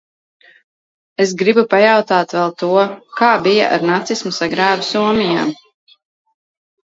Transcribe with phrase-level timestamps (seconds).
[1.25, 2.69] Es gribu pajautāt vēl to:
[3.19, 5.45] kā bija ar nacisma sagrāvi Somijā?